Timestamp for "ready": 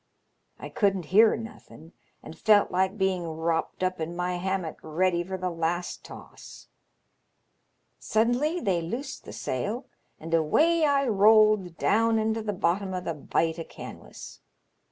4.81-5.23